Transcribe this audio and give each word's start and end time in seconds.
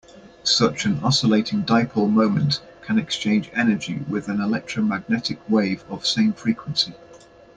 Such 0.43 0.85
an 0.85 0.99
oscillating 1.03 1.61
dipole 1.61 2.09
moment 2.09 2.59
can 2.81 2.97
exchange 2.97 3.51
energy 3.53 3.97
with 4.09 4.29
an 4.29 4.41
electromagnetic 4.41 5.37
wave 5.47 5.83
of 5.91 6.07
same 6.07 6.33
frequency. 6.33 6.95